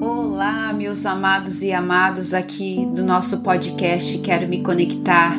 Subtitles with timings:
[0.00, 5.36] Olá, meus amados e amados aqui do nosso podcast Quero Me Conectar,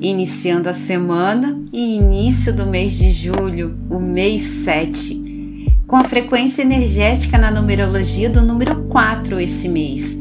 [0.00, 6.62] iniciando a semana e início do mês de julho, o mês 7, com a frequência
[6.62, 10.16] energética na numerologia do número 4 esse mês.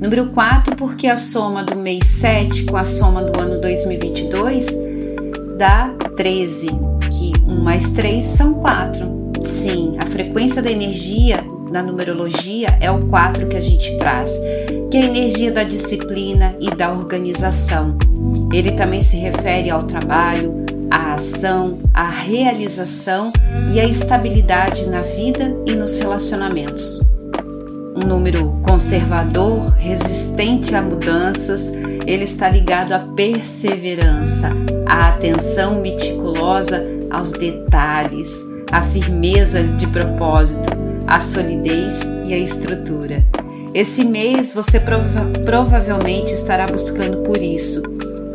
[0.00, 4.66] Número 4 porque a soma do mês 7 com a soma do ano 2022
[5.58, 6.68] dá 13,
[7.10, 9.19] que 1 mais 3 são 4.
[9.44, 14.30] Sim, a frequência da energia na numerologia é o 4 que a gente traz,
[14.90, 17.96] que é a energia da disciplina e da organização.
[18.52, 23.32] Ele também se refere ao trabalho, à ação, à realização
[23.72, 27.00] e à estabilidade na vida e nos relacionamentos.
[27.96, 31.72] Um número conservador, resistente a mudanças,
[32.06, 34.50] ele está ligado à perseverança,
[34.86, 38.32] à atenção meticulosa aos detalhes,
[38.70, 40.70] à firmeza de propósito,
[41.06, 43.24] a solidez e a estrutura.
[43.74, 47.82] Esse mês você prova provavelmente estará buscando por isso.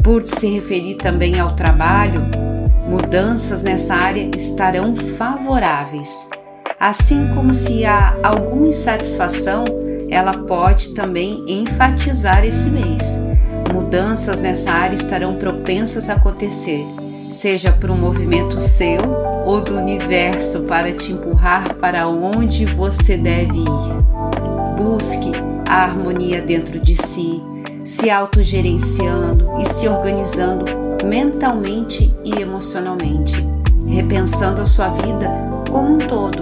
[0.04, 2.22] Por se referir também ao trabalho,
[2.88, 6.30] mudanças nessa área estarão favoráveis.
[6.80, 9.64] Assim como se há alguma insatisfação,
[10.10, 13.02] ela pode também enfatizar esse mês.
[13.74, 16.86] Mudanças nessa área estarão propensas a acontecer
[17.32, 19.02] seja por um movimento seu
[19.46, 24.78] ou do universo para te empurrar para onde você deve ir.
[24.78, 25.32] Busque
[25.68, 27.42] a harmonia dentro de si,
[27.84, 30.66] se autogerenciando e se organizando
[31.06, 33.36] mentalmente e emocionalmente,
[33.88, 35.30] repensando a sua vida
[35.70, 36.42] como um todo,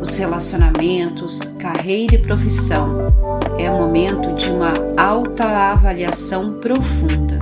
[0.00, 3.12] os relacionamentos, carreira e profissão.
[3.58, 7.38] É momento de uma autoavaliação profunda.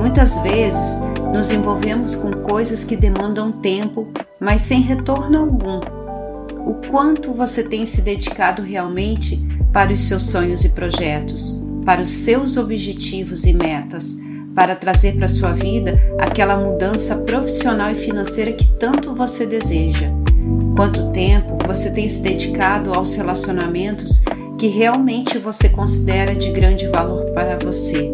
[0.00, 0.98] Muitas vezes
[1.32, 4.08] nos envolvemos com coisas que demandam tempo,
[4.40, 5.80] mas sem retorno algum.
[6.66, 9.36] O quanto você tem se dedicado realmente
[9.72, 14.18] para os seus sonhos e projetos, para os seus objetivos e metas,
[14.54, 20.10] para trazer para sua vida aquela mudança profissional e financeira que tanto você deseja?
[20.74, 24.22] Quanto tempo você tem se dedicado aos relacionamentos
[24.58, 28.10] que realmente você considera de grande valor para você?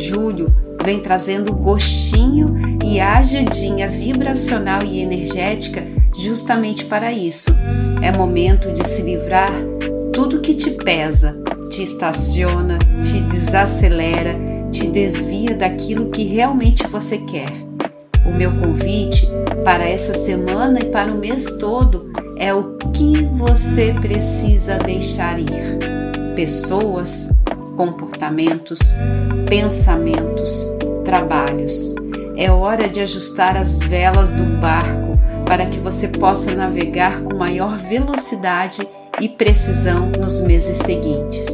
[0.00, 0.52] Julho
[0.84, 5.86] vem trazendo gostinho e ajudinha vibracional e energética
[6.18, 7.50] justamente para isso.
[8.02, 9.50] É momento de se livrar
[10.12, 11.40] tudo que te pesa,
[11.70, 14.34] te estaciona, te desacelera,
[14.72, 17.68] te desvia daquilo que realmente você quer.
[18.26, 19.26] O meu convite
[19.64, 25.78] para essa semana e para o mês todo é o que você precisa deixar ir.
[26.34, 27.30] Pessoas,
[27.78, 28.80] comportamentos,
[29.48, 30.68] pensamentos,
[31.04, 31.94] trabalhos.
[32.36, 35.16] É hora de ajustar as velas do barco
[35.46, 38.86] para que você possa navegar com maior velocidade
[39.20, 41.46] e precisão nos meses seguintes.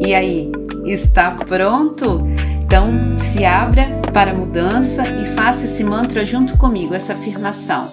[0.00, 0.50] E aí,
[0.86, 2.26] está pronto?
[2.62, 7.92] Então, se abra para a mudança e faça esse mantra junto comigo, essa afirmação.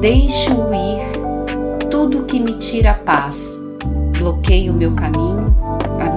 [0.00, 3.58] Deixo ir tudo que me tira a paz,
[4.16, 5.67] bloqueie o meu caminho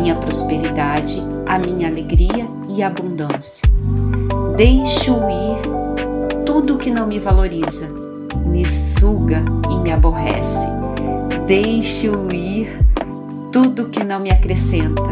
[0.01, 3.69] minha prosperidade, a minha alegria e abundância.
[4.57, 7.87] Deixo ir tudo que não me valoriza,
[8.43, 10.65] me suga e me aborrece.
[11.45, 12.79] Deixo ir
[13.51, 15.03] tudo que não me acrescenta,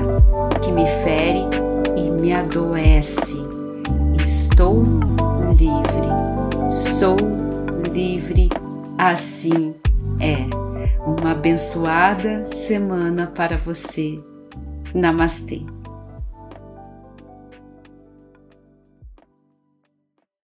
[0.59, 1.44] que me fere
[1.95, 3.38] e me adoece.
[4.25, 4.83] Estou
[5.56, 7.16] livre, sou
[7.94, 8.50] livre,
[8.97, 9.75] assim
[10.19, 10.50] é.
[11.06, 14.19] Uma abençoada semana para você.
[14.94, 15.78] Namaste.